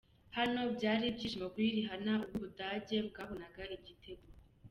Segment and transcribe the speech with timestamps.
[0.37, 4.25] Hano byari ibyishimo kuri Rihanna ubwo ubudage bwabonaga igitego.